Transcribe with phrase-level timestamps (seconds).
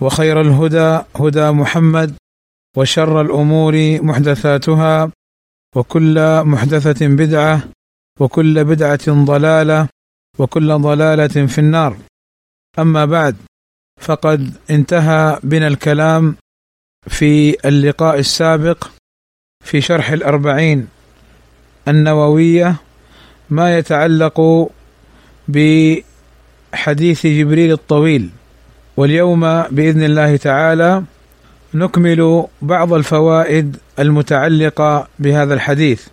[0.00, 2.14] وخير الهدى هدى محمد
[2.76, 5.10] وشر الأمور محدثاتها
[5.76, 7.62] وكل محدثة بدعة
[8.20, 9.88] وكل بدعة ضلالة
[10.38, 11.96] وكل ضلالة في النار.
[12.78, 13.36] أما بعد
[14.00, 16.36] فقد انتهى بنا الكلام
[17.06, 18.88] في اللقاء السابق
[19.64, 20.88] في شرح الأربعين
[21.88, 22.76] النووية
[23.50, 24.70] ما يتعلق
[25.48, 28.30] بحديث جبريل الطويل.
[29.00, 31.02] واليوم بإذن الله تعالى
[31.74, 36.06] نكمل بعض الفوائد المتعلقة بهذا الحديث.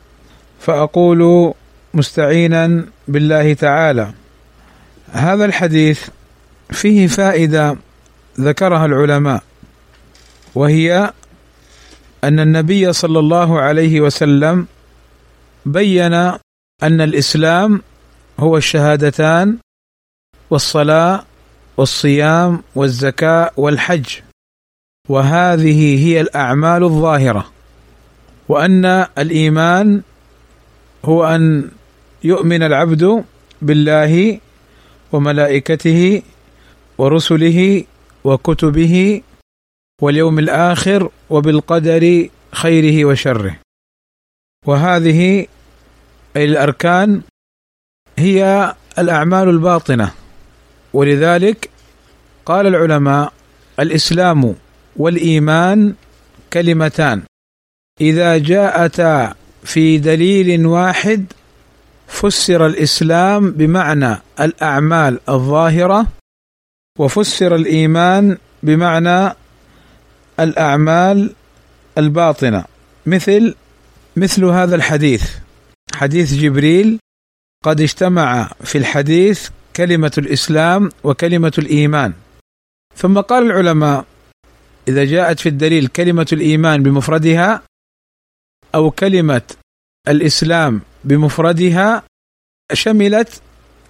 [0.60, 1.54] فأقول
[1.94, 4.12] مستعينا بالله تعالى.
[5.12, 6.08] هذا الحديث
[6.72, 7.76] فيه فائدة
[8.40, 9.44] ذكرها العلماء
[10.56, 11.12] وهي
[12.24, 14.68] أن النبي صلى الله عليه وسلم
[15.66, 17.82] بين أن الإسلام
[18.40, 19.58] هو الشهادتان
[20.50, 21.24] والصلاة
[21.78, 24.20] والصيام والزكاة والحج.
[25.10, 27.52] وهذه هي الأعمال الظاهرة.
[28.50, 28.86] وأن
[29.18, 30.02] الإيمان
[31.06, 31.72] هو أن
[32.24, 33.24] يؤمن العبد
[33.62, 34.40] بالله
[35.12, 36.22] وملائكته
[36.98, 37.84] ورسله
[38.24, 39.22] وكتبه
[40.02, 43.56] واليوم الآخر وبالقدر خيره وشره.
[44.66, 45.48] وهذه
[46.36, 47.22] الأركان
[48.18, 50.12] هي الأعمال الباطنة.
[50.98, 51.70] ولذلك
[52.46, 53.34] قال العلماء
[53.80, 54.56] الإسلام
[54.96, 55.94] والإيمان
[56.54, 57.22] كلمتان.
[58.02, 61.26] إذا جاءتا في دليل واحد
[62.08, 66.08] فسر الإسلام بمعنى الأعمال الظاهرة
[67.00, 69.36] وفسر الإيمان بمعنى
[70.40, 71.34] الأعمال
[71.98, 72.66] الباطنة.
[73.06, 73.56] مثل
[74.16, 75.24] مثل هذا الحديث
[75.94, 77.00] حديث جبريل
[77.64, 82.14] قد اجتمع في الحديث كلمة الإسلام وكلمة الإيمان.
[82.96, 84.06] ثم قال العلماء
[84.88, 87.62] إذا جاءت في الدليل كلمة الإيمان بمفردها
[88.76, 89.42] أو كلمة
[90.08, 92.04] الإسلام بمفردها
[92.74, 93.42] شملت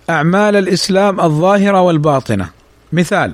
[0.10, 2.50] أعمال الإسلام الظاهرة والباطنة.
[2.94, 3.34] مثال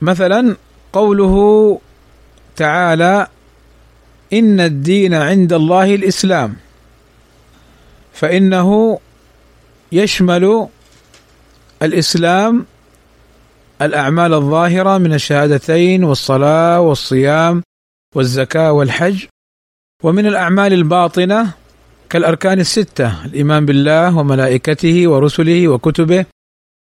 [0.00, 0.56] مثلا
[0.92, 1.34] قوله
[2.56, 3.26] تعالى
[4.32, 6.56] إن الدين عند الله الإسلام
[8.12, 8.98] فإنه
[9.92, 10.68] يشمل
[11.82, 12.66] الإسلام
[13.82, 17.62] الأعمال الظاهرة من الشهادتين والصلاة والصيام
[18.14, 19.24] والزكاة والحج
[20.02, 21.50] ومن الأعمال الباطنة
[22.10, 26.24] كالأركان الستة الإيمان بالله وملائكته ورسله وكتبه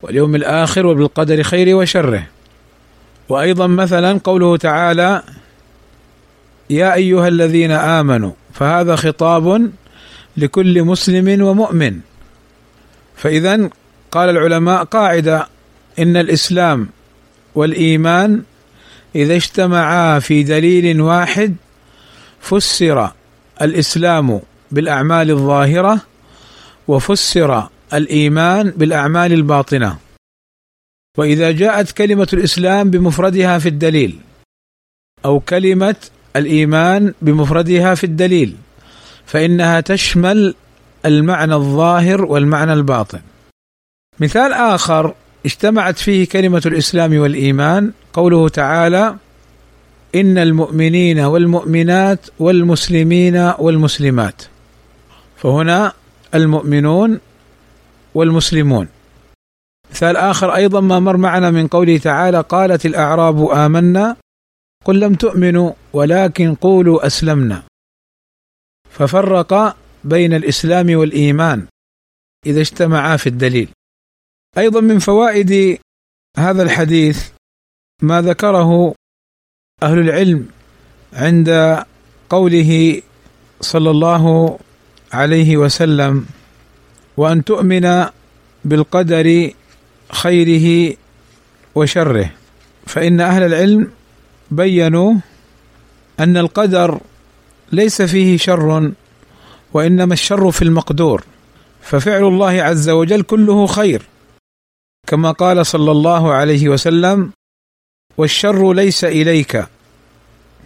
[0.03, 2.27] واليوم الآخر وبالقدر خيره وشره.
[3.29, 5.23] وأيضا مثلا قوله تعالى
[6.69, 9.71] يا أيها الذين آمنوا فهذا خطاب
[10.37, 11.99] لكل مسلم ومؤمن.
[13.15, 13.69] فاذا
[14.11, 15.47] قال العلماء قاعدة
[15.99, 16.87] إن الإسلام
[17.55, 18.43] والإيمان
[19.15, 21.55] إذا اجتمعا في دليل واحد
[22.39, 23.11] فسر
[23.61, 26.01] الإسلام بالأعمال الظاهرة
[26.87, 29.97] وفسر الإيمان بالأعمال الباطنة.
[31.17, 34.19] وإذا جاءت كلمة الإسلام بمفردها في الدليل
[35.25, 35.95] أو كلمة
[36.35, 38.55] الإيمان بمفردها في الدليل
[39.25, 40.55] فإنها تشمل
[41.05, 43.19] المعنى الظاهر والمعنى الباطن.
[44.19, 45.15] مثال آخر
[45.45, 47.91] اجتمعت فيه كلمة الإسلام والإيمان.
[48.13, 49.15] قوله تعالى
[50.15, 54.41] إن المؤمنين والمؤمنات والمسلمين والمسلمات.
[55.37, 55.93] فهنا
[56.35, 57.19] المؤمنون
[58.15, 58.87] والمسلمون.
[59.91, 64.15] مثال آخر أيضا ما مر معنا من قوله تعالى قالت الأعراب آمنا.
[64.85, 67.63] قل لم تؤمنوا ولكن قولوا أسلمنا.
[68.89, 71.65] ففرق بين الإسلام والإيمان
[72.45, 73.69] إذا اجتمعا في الدليل.
[74.57, 75.79] أيضا من فوائد
[76.37, 77.27] هذا الحديث
[78.01, 78.93] ما ذكره
[79.83, 80.47] أهل العلم
[81.13, 81.79] عند
[82.29, 83.01] قوله
[83.61, 84.57] صلى الله
[85.13, 86.25] عليه وسلم
[87.17, 88.05] وأن تؤمن
[88.65, 89.51] بالقدر
[90.11, 90.95] خيره
[91.75, 92.31] وشره.
[92.85, 93.91] فإن أهل العلم
[94.51, 95.13] بينوا
[96.19, 96.99] أن القدر
[97.71, 98.91] ليس فيه شر
[99.73, 101.23] وإنما الشر في المقدور.
[101.81, 104.01] ففعل الله عز وجل كله خير.
[105.09, 107.31] كما قال صلى الله عليه وسلم
[108.17, 109.65] والشر ليس إليك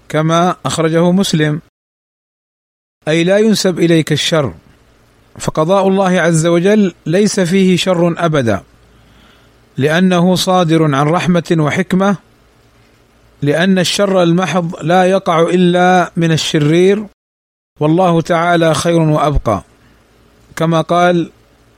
[0.09, 1.61] كما أخرجه مسلم.
[3.07, 4.53] أي لا ينسب إليك الشر.
[5.39, 8.63] فقضاء الله عز وجل ليس فيه شر أبدا.
[9.77, 12.15] لأنه صادر عن رحمة وحكمة.
[13.41, 17.05] لأن الشر المحض لا يقع إلا من الشرير.
[17.79, 19.63] والله تعالى خير وأبقى.
[20.55, 21.31] كما قال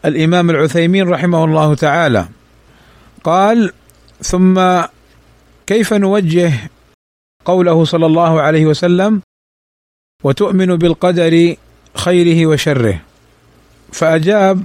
[0.05, 2.27] الإمام العثيمين رحمه الله تعالى
[3.25, 3.71] قال
[4.21, 4.81] ثم
[5.67, 6.53] كيف نوجه
[7.45, 9.21] قوله صلى الله عليه وسلم
[10.23, 11.55] وتؤمن بالقدر
[11.95, 13.01] خيره وشره
[13.91, 14.63] فأجاب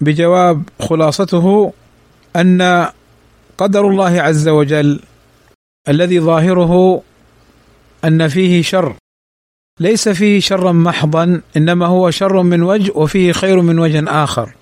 [0.00, 1.72] بجواب خلاصته
[2.36, 2.88] أن
[3.58, 5.00] قدر الله عز وجل
[5.88, 7.02] الذي ظاهره
[8.04, 8.94] أن فيه شر
[9.80, 14.52] ليس فيه شرا محضا إنما هو شر من وجه وفيه خير من وجه آخر.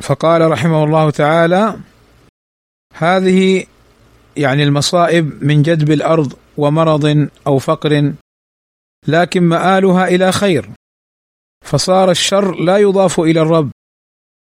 [0.00, 1.76] فقال رحمه الله تعالى
[2.92, 3.66] هذه
[4.36, 8.12] يعني المصائب من جدب الأرض ومرض أو فقر
[9.08, 10.70] لكن مآلها إلى خير.
[11.64, 13.70] فصار الشر لا يضاف إلى الرب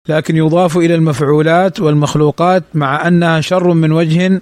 [0.09, 4.41] لكن يضاف إلى المفعولات والمخلوقات مع أنها شر من وجه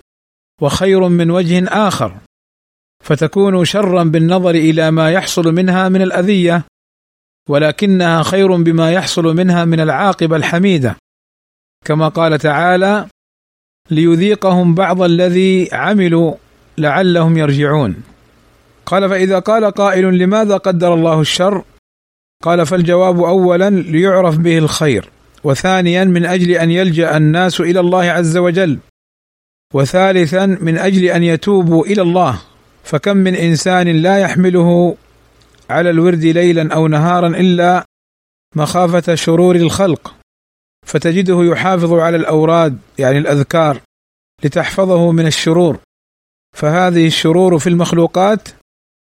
[0.62, 2.18] وخير من وجه آخر.
[3.04, 6.63] فتكون شرا بالنظر إلى ما يحصل منها من الأذية
[7.50, 10.96] ولكنها خير بما يحصل منها من العاقبة الحميدة.
[11.86, 13.07] كما قال تعالى
[13.92, 16.34] ليذيقهم بعض الذي عملوا
[16.78, 17.96] لعلهم يرجعون.
[18.86, 21.64] قال فإذا قال قائل لماذا قدر الله الشر؟
[22.44, 25.10] قال فالجواب اولا ليعرف به الخير
[25.44, 28.80] وثانيا من أجل أن يلجأ الناس إلى الله عز وجل
[29.74, 32.42] وثالثا من أجل أن يتوبوا إلى الله.
[32.84, 34.96] فكم من إنسان لا يحمله
[35.70, 37.86] على الورد ليلا أو نهارا إلا
[38.56, 40.16] مخافة شرور الخلق.
[40.86, 43.82] فتجده يحافظ على الأوراد يعني الأذكار
[44.44, 45.80] لتحفظه من الشرور.
[46.56, 48.50] فهذه الشرور في المخلوقات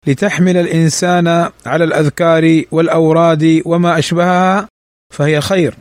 [0.07, 1.27] لتحمل الإنسان
[1.65, 4.67] على الأذكار والأوراد وما أشبهها
[5.13, 5.75] فهي خير.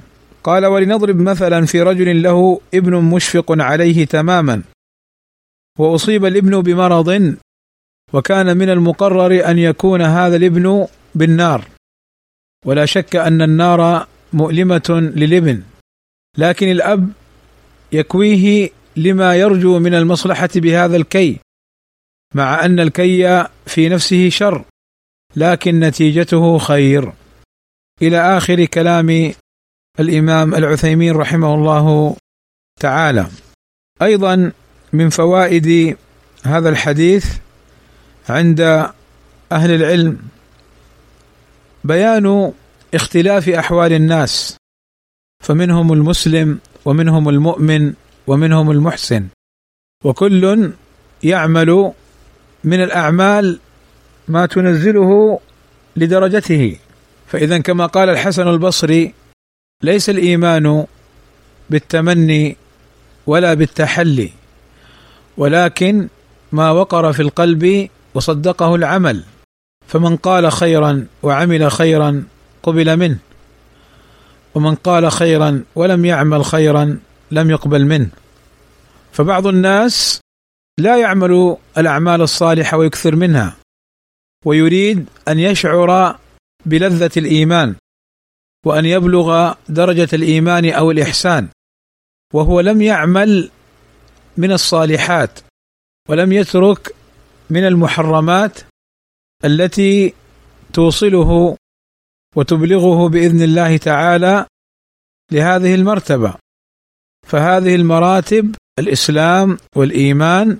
[0.44, 4.62] قال ولنضرب مثلا في رجل له ابن مشفق عليه تماما
[5.78, 7.36] وأصيب الابن بمرض
[8.12, 11.64] وكان من المقرر أن يكون هذا الابن بالنار.
[12.66, 15.62] ولا شك أن النار مؤلمة للابن.
[16.38, 17.12] لكن الأب
[17.92, 21.38] يكويه لما يرجو من المصلحة بهذا الكي
[22.34, 24.64] مع أن الكي في نفسه شر
[25.36, 27.12] لكن نتيجته خير.
[28.02, 29.32] إلى آخر كلام
[30.00, 32.16] الإمام العثيمين رحمه الله
[32.80, 33.26] تعالى.
[34.02, 34.52] أيضا
[34.92, 35.96] من فوائد
[36.44, 37.36] هذا الحديث
[38.28, 38.60] عند
[39.52, 40.18] أهل العلم
[41.84, 42.52] بيان
[42.94, 44.59] اختلاف أحوال الناس.
[45.40, 47.92] فمنهم المسلم ومنهم المؤمن
[48.26, 49.26] ومنهم المحسن.
[50.04, 50.72] وكل
[51.22, 51.92] يعمل
[52.64, 53.58] من الأعمال
[54.28, 55.40] ما تنزله
[55.96, 56.76] لدرجته.
[57.26, 59.14] فإذا كما قال الحسن البصري
[59.82, 60.86] ليس الإيمان
[61.70, 62.56] بالتمني
[63.26, 64.30] ولا بالتحلي
[65.36, 66.08] ولكن
[66.52, 69.24] ما وقر في القلب وصدقه العمل.
[69.86, 72.24] فمن قال خيرا وعمل خيرا
[72.62, 73.18] قبل منه.
[74.54, 76.98] ومن قال خيرا ولم يعمل خيرا
[77.30, 78.08] لم يقبل منه.
[79.12, 80.20] فبعض الناس
[80.78, 83.56] لا يعمل الأعمال الصالحة ويكثر منها
[84.46, 86.18] ويريد أن يشعر
[86.66, 87.74] بلذة الإيمان
[88.66, 91.48] وأن يبلغ درجة الإيمان أو الإحسان
[92.34, 93.50] وهو لم يعمل
[94.36, 95.40] من الصالحات
[96.08, 96.94] ولم يترك
[97.50, 98.58] من المحرمات
[99.44, 100.14] التي
[100.72, 101.56] توصله
[102.36, 104.46] وتبلغه بإذن الله تعالى
[105.32, 106.34] لهذه المرتبة.
[107.26, 110.58] فهذه المراتب الإسلام والإيمان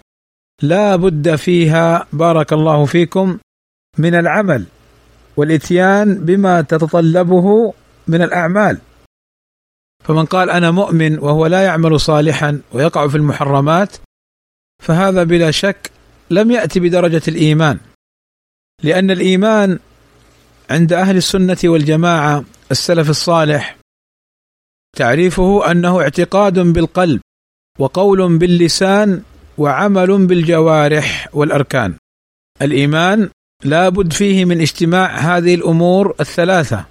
[0.63, 3.39] لا بد فيها بارك الله فيكم
[3.99, 4.67] من العمل
[5.37, 7.75] والإتيان بما تتطلبه
[8.07, 8.79] من الأعمال.
[10.05, 13.97] فمن قال أنا مؤمن وهو لا يعمل صالحا ويقع في المحرمات
[14.83, 15.91] فهذا بلا شك
[16.31, 17.79] لم يأتي بدرجة الإيمان.
[18.83, 19.79] لأن الإيمان
[20.71, 23.77] عند أهل السنة والجماعة السلف الصالح.
[24.97, 27.21] تعريفه أنه اعتقاد بالقلب
[27.79, 29.23] وقول باللسان
[29.59, 31.95] وعمل بالجوارح والأركان.
[32.63, 33.31] الإيمان
[33.65, 36.85] لا بد فيه من اجتماع هذه الأمور الثلاثة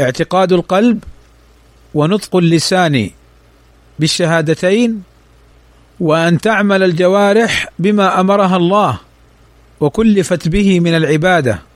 [0.00, 1.04] اعتقاد القلب
[1.94, 3.10] ونطق اللسان
[3.98, 5.02] بالشهادتين
[6.00, 9.00] وأن تعمل الجوارح بما أمرها الله
[9.80, 11.73] وكلفت به من العبادة.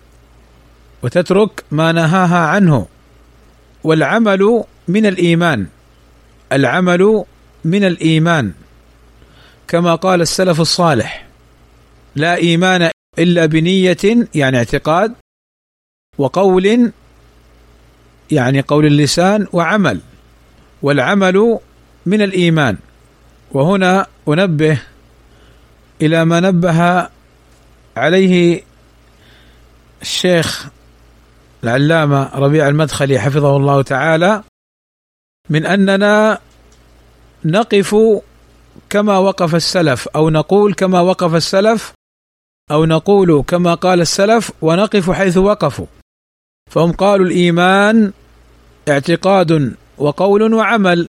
[1.03, 2.87] وتترك ما نهاها عنه.
[3.85, 5.67] والعمل من الإيمان.
[6.53, 7.25] العمل
[7.65, 8.53] من الإيمان.
[9.69, 11.27] كما قال السلف الصالح
[12.17, 15.15] لا إيمان إلا بنية يعني اعتقاد
[16.19, 16.93] وقول
[18.31, 20.01] يعني قول اللسان وعمل.
[20.83, 21.59] والعمل
[22.07, 22.77] من الإيمان.
[23.53, 24.83] وهنا أنبه
[26.03, 27.09] إلى ما نبه
[27.97, 28.63] عليه
[30.03, 30.69] الشيخ
[31.65, 34.43] العلامة ربيع المدخلي حفظه الله تعالى
[35.51, 36.39] من أننا
[37.45, 37.97] نقف
[38.91, 41.93] كما وقف السلف أو نقول كما وقف السلف
[42.71, 45.87] أو نقول كما قال السلف ونقف حيث وقفوا.
[46.71, 48.13] فهم قالوا الإيمان
[48.89, 51.07] اعتقاد وقول وعمل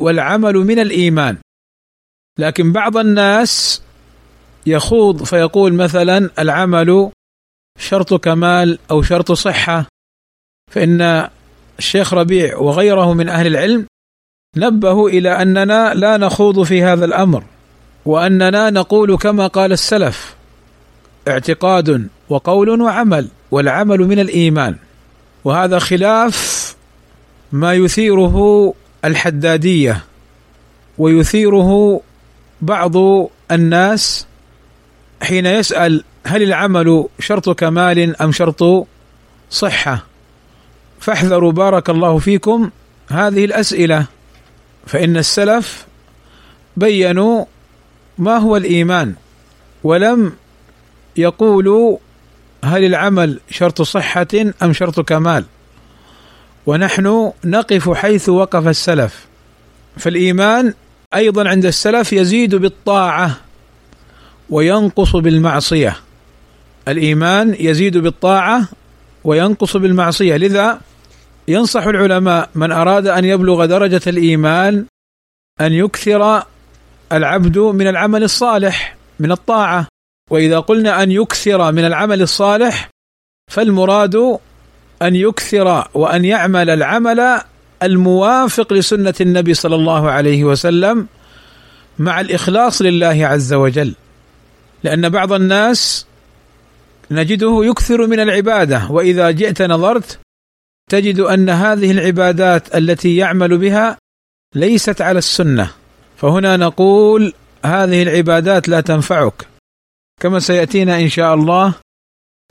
[0.00, 1.38] والعمل من الإيمان.
[2.38, 3.82] لكن بعض الناس
[4.66, 7.10] يخوض فيقول مثلا العمل
[7.78, 9.86] شرط كمال أو شرط صحة
[10.70, 11.28] فإن
[11.78, 13.86] الشيخ ربيع وغيره من أهل العلم
[14.56, 17.44] نبهوا إلى أننا لا نخوض في هذا الأمر
[18.04, 20.34] وأننا نقول كما قال السلف
[21.28, 24.76] اعتقاد وقول وعمل والعمل من الإيمان.
[25.44, 26.76] وهذا خلاف
[27.52, 28.74] ما يثيره
[29.04, 30.04] الحدادية
[30.98, 32.00] ويثيره
[32.60, 32.96] بعض
[33.50, 34.26] الناس
[35.22, 38.86] حين يسأل هل العمل شرط كمال أم شرط
[39.50, 40.04] صحة؟
[41.00, 42.70] فاحذروا بارك الله فيكم
[43.08, 44.06] هذه الأسئلة.
[44.86, 45.86] فإن السلف
[46.76, 47.44] بينوا
[48.18, 49.14] ما هو الإيمان
[49.84, 50.32] ولم
[51.16, 51.98] يقولوا
[52.64, 54.26] هل العمل شرط صحة
[54.62, 55.44] أم شرط كمال.
[56.66, 59.26] ونحن نقف حيث وقف السلف.
[59.96, 60.74] فالإيمان
[61.14, 63.36] أيضا عند السلف يزيد بالطاعة
[64.50, 65.96] وينقص بالمعصية.
[66.88, 68.68] الإيمان يزيد بالطاعة
[69.24, 70.36] وينقص بالمعصية.
[70.36, 70.80] لذا
[71.48, 74.84] ينصح العلماء من أراد أن يبلغ درجة الإيمان
[75.60, 76.42] أن يكثر
[77.12, 79.86] العبد من العمل الصالح من الطاعة.
[80.30, 82.88] وإذا قلنا أن يكثر من العمل الصالح
[83.50, 84.38] فالمراد
[85.02, 87.40] أن يكثر وأن يعمل العمل
[87.82, 91.06] الموافق لسنة النبي صلى الله عليه وسلم
[91.98, 93.94] مع الإخلاص لله عز وجل.
[94.84, 96.06] لأن بعض الناس
[97.12, 100.18] نجده يكثر من العبادة وإذا جئت نظرت
[100.90, 103.98] تجد أن هذه العبادات التي يعمل بها
[104.54, 105.70] ليست على السنة.
[106.16, 107.32] فهنا نقول
[107.64, 109.46] هذه العبادات لا تنفعك.
[110.20, 111.74] كما سيأتينا إن شاء الله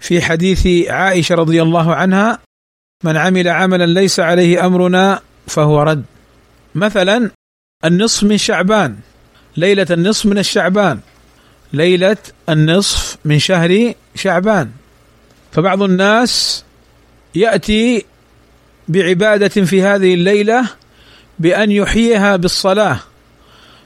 [0.01, 2.39] في حديث عائشة رضي الله عنها
[3.03, 6.03] من عمل عملا ليس عليه أمرنا فهو رد.
[6.75, 7.32] مثلا
[7.86, 8.98] النصف من شعبان
[9.58, 11.00] ليلة النصف من الشعبان.
[11.74, 12.18] ليلة
[12.50, 14.70] النصف من شهر شعبان.
[15.51, 16.63] فبعض الناس
[17.36, 18.06] يأتي
[18.88, 20.70] بعبادة في هذه الليلة
[21.40, 23.00] بأن يحييها بالصلاة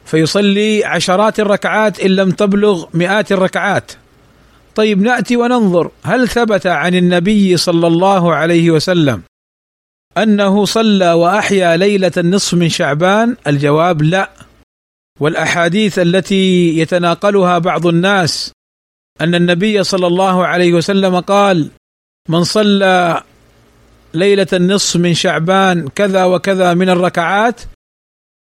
[0.05, 3.91] فيصلي عشرات الركعات إن لم تبلغ مئات الركعات.
[4.75, 9.21] طيب نأتي وننظر هل ثبت عن النبي صلى الله عليه وسلم
[10.17, 14.29] أنه صلى وأحيا ليلة النصف من شعبان؟ الجواب لا.
[15.19, 18.51] والأحاديث التي يتناقلها بعض الناس
[19.21, 21.69] أن النبي صلى الله عليه وسلم قال
[22.29, 23.23] من صلى
[24.13, 27.61] ليلة النصف من شعبان كذا وكذا من الركعات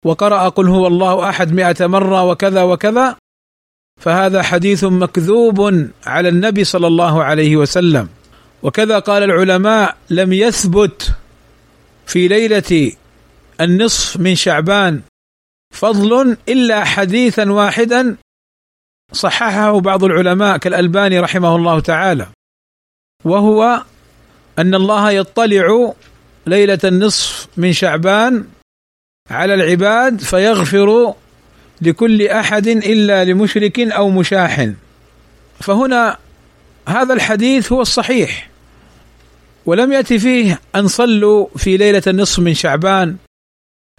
[0.04, 3.16] وقرأ قل هو الله أحد مئة مرة وكذا وكذا
[4.00, 8.08] فهذا حديث مكذوب على النبي صلى الله عليه وسلم.
[8.62, 11.12] وكذا قال العلماء لم يثبت
[12.06, 12.92] في ليلة
[13.60, 15.00] النصف من شعبان
[15.74, 18.16] فضل إلا حديثا واحدا.
[19.12, 22.26] صححه بعض العلماء كالألباني رحمه الله تعالى.
[23.24, 23.82] وهو
[24.58, 25.92] أن الله يطلع
[26.46, 28.44] ليلة النصف من شعبان
[29.30, 31.14] على العباد فيغفر
[31.80, 34.68] لكل أحد إلا لمشرك أو مشاح.
[35.60, 36.18] فهنا
[36.88, 38.50] هذا الحديث هو الصحيح.
[39.66, 43.16] ولم يأتي فيه أن صلوا في ليلة النصف من شعبان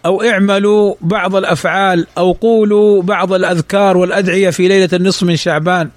[0.04, 5.90] أو اعملوا بعض الأفعال أو قولوا بعض الأذكار والأدعية في ليلة النصف من شعبان.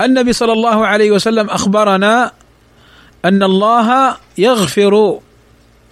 [0.00, 2.32] النبي صلى الله عليه وسلم أخبرنا
[3.24, 5.20] أن الله يغفر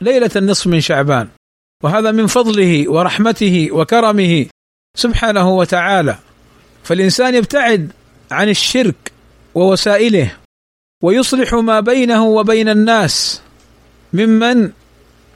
[0.01, 1.29] ليلة النصف من شعبان
[1.85, 4.47] وهذا من فضله ورحمته وكرمه
[4.97, 6.19] سبحانه وتعالى.
[6.83, 7.93] فالإنسان يبتعد
[8.31, 9.13] عن الشرك
[9.55, 10.33] ووسائله
[11.03, 13.43] ويصلح ما بينه وبين الناس
[14.13, 14.71] ممن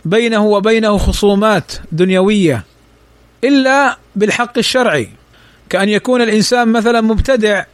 [0.04, 2.64] بينه وبينه خصومات دنيوية
[3.44, 5.08] إلا بالحق الشرعي
[5.70, 7.64] كأن يكون الإنسان مثلا مبتدع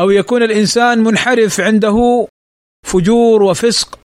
[0.00, 2.26] أو يكون الإنسان منحرف عنده
[2.86, 3.98] فجور وفسق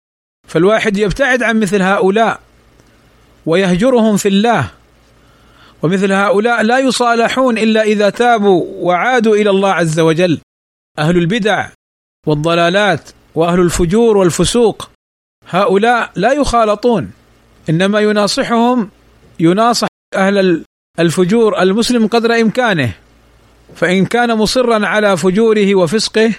[0.47, 2.39] فالواحد يبتعد عن مثل هؤلاء
[3.45, 4.71] ويهجرهم في الله
[5.83, 10.39] ومثل هؤلاء لا يصالحون إلا إذا تابوا وعادوا إلى الله عز وجل.
[10.99, 11.69] أهل البدع
[12.27, 14.89] والضلالات وأهل الفجور والفسوق
[15.49, 17.11] هؤلاء لا يخالطون.
[17.69, 18.89] إنما يناصحهم
[19.39, 20.65] يناصح أهل
[20.99, 22.95] الفجور المسلم قدر إمكانه
[23.75, 26.35] فإن كان مصرا على فجوره وفسقه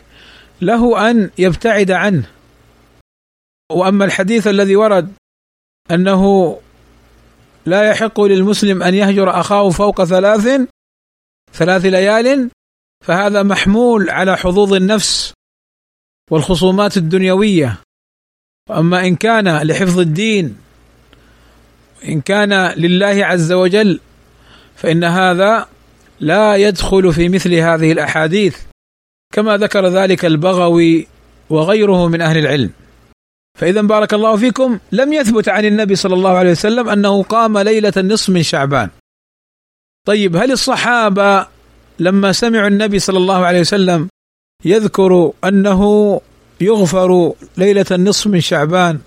[0.61, 2.31] له أن يبتعد عنه.
[3.73, 5.13] وأما الحديث الذي ورد
[5.91, 6.57] أنه
[7.67, 10.61] لا يحق للمسلم أن يهجر أخاه فوق ثلاث
[11.53, 12.51] ثلاث ليال
[13.05, 15.33] فهذا محمول على حظوظ النفس
[16.31, 17.79] والخصومات الدنيوية.
[18.71, 20.57] وأما إن كان لحفظ الدين
[22.09, 24.01] إن كان لله عز وجل
[24.77, 25.69] فإن هذا
[26.21, 28.57] لا يدخل في مثل هذه الأحاديث
[29.35, 31.07] كما ذكر ذلك البغوي
[31.51, 32.71] وغيره من أهل العلم.
[33.59, 37.93] فإذا بارك الله فيكم لم يثبت عن النبي صلى الله عليه وسلم أنه قام ليلة
[37.97, 38.91] النصف من شعبان.
[40.07, 41.47] طيب هل الصحابة
[41.99, 44.09] لما سمعوا النبي صلى الله عليه وسلم
[44.65, 46.21] يذكر أنه
[46.61, 48.99] يغفر ليلة النصف من شعبان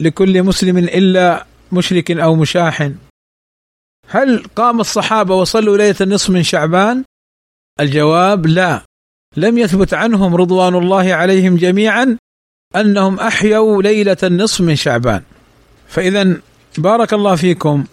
[0.00, 2.90] لكل مسلم إلا مشرك أو مشاح
[4.10, 7.04] هل قام الصحابة وصلوا ليلة النصف من شعبان؟
[7.80, 8.84] الجواب لا.
[9.36, 12.16] لم يثبت عنهم رضوان الله عليهم جميعا
[12.76, 15.22] أنهم أحيوا ليلة النصف من شعبان.
[15.88, 16.36] فاذا
[16.78, 17.84] بارك الله فيكم.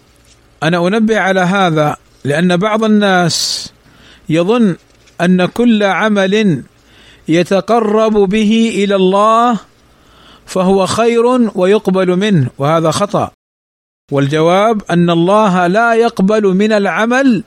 [0.62, 3.68] أنا أنبه على هذا لأن بعض الناس
[4.28, 4.76] يظن
[5.20, 6.62] أن كل عمل
[7.28, 9.58] يتقرب به إلى الله
[10.46, 13.30] فهو خير ويقبل منه وهذا خطأ.
[14.12, 17.44] والجواب أن الله لا يقبل من العمل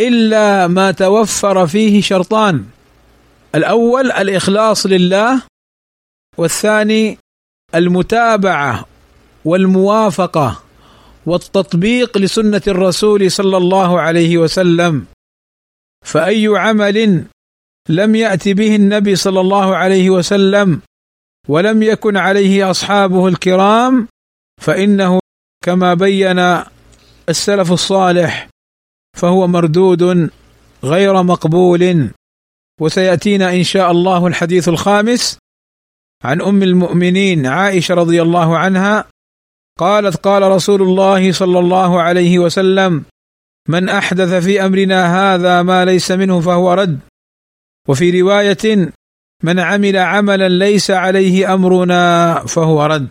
[0.00, 2.64] إلا ما توفر فيه شرطان.
[3.54, 5.42] الأول الإخلاص لله
[6.38, 7.18] والثاني
[7.74, 8.86] المتابعة
[9.44, 10.62] والموافقة
[11.26, 15.06] والتطبيق لسنة الرسول صلى الله عليه وسلم.
[16.04, 17.24] فأي عمل
[17.88, 20.80] لم يات به النبي صلى الله عليه وسلم
[21.48, 24.08] ولم يكن عليه أصحابه الكرام
[24.60, 25.18] فإنه
[25.62, 26.62] كما بين
[27.28, 28.48] السلف الصالح
[29.16, 30.30] فهو مردود
[30.84, 32.10] غير مقبول.
[32.80, 35.38] وسيأتينا إن شاء الله الحديث الخامس
[36.24, 39.04] عن أم المؤمنين عائشة رضي الله عنها
[39.78, 43.04] قالت قال رسول الله صلى الله عليه وسلم
[43.68, 45.00] من أحدث في أمرنا
[45.34, 47.00] هذا ما ليس منه فهو رد.
[47.88, 48.92] وفي رواية
[49.42, 53.08] من عمل عملا ليس عليه أمرنا فهو رد.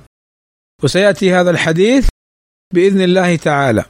[0.83, 2.10] وسيأتي هذا الحديث
[2.73, 3.85] بإذن الله تعالى.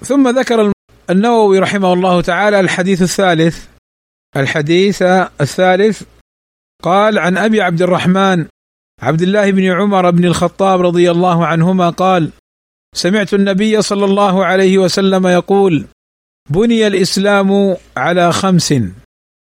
[0.00, 0.72] ثم ذكر
[1.10, 3.66] النووي رحمه الله تعالى الحديث الثالث.
[4.36, 5.02] الحديث
[5.40, 6.02] الثالث
[6.82, 8.46] قال عن أبي عبد الرحمن
[9.02, 12.30] عبد الله بن عمر بن الخطاب رضي الله عنهما قال
[12.94, 15.86] سمعت النبي صلى الله عليه وسلم يقول
[16.50, 18.74] بني الإسلام على خمس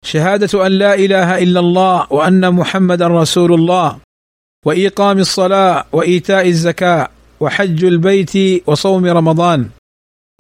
[0.06, 3.99] شهادة أن لا إله إلا الله وأن محمدا رسول الله
[4.65, 9.69] وايقام الصلاة وإيتاء الزكاة وحج البيت وصوم رمضان.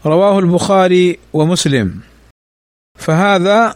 [0.05, 1.99] رواه البخاري ومسلم.
[2.99, 3.75] فهذا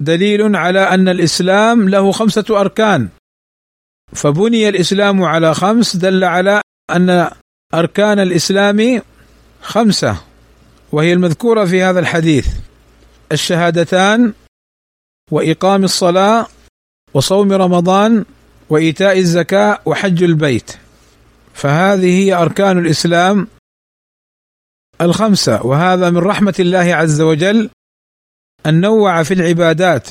[0.00, 3.08] دليل على أن الإسلام له خمسة أركان.
[4.12, 7.30] فبني الإسلام على خمس دل على أن
[7.74, 9.02] أركان الإسلام
[9.62, 10.16] خمسة
[10.92, 12.48] وهي المذكورة في هذا الحديث.
[13.32, 14.32] الشهادتان
[15.30, 16.46] وإقام الصلاة
[17.14, 18.24] وصوم رمضان
[18.70, 20.70] وإيتاء الزكاة وحج البيت.
[21.58, 23.48] فهذه هي أركان الإسلام
[25.00, 27.70] الخمسة وهذا من رحمة الله عز وجل
[28.66, 30.08] أن نوع في العبادات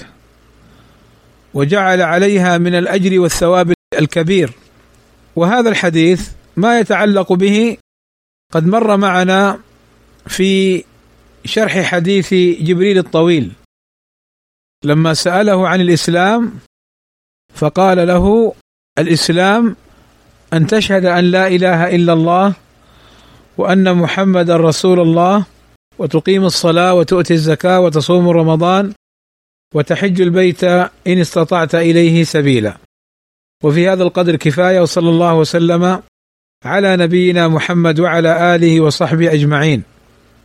[1.53, 4.51] وجعل عليها من الأجر والثواب الكبير.
[5.35, 7.77] وهذا الحديث ما يتعلق به
[8.53, 9.59] قد مر معنا
[10.27, 10.83] في
[11.45, 13.51] شرح حديث جبريل الطويل.
[14.83, 16.59] لما سأله عن الإسلام
[17.53, 18.55] فقال له
[18.99, 19.75] الإسلام
[20.53, 22.53] أن تشهد أن لا إله إلا الله
[23.57, 25.45] وأن محمدا رسول الله
[25.99, 28.93] وتقيم الصلاة وتؤتي الزكاة وتصوم رمضان
[29.73, 32.77] وتحج البيت إن استطعت إليه سبيلا.
[33.63, 36.01] وفي هذا القدر كفاية وصلى الله وسلم
[36.65, 39.83] على نبينا محمد وعلى آله وصحبه أجمعين.